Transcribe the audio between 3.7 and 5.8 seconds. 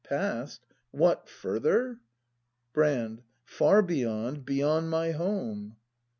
Beyond, beyond my home.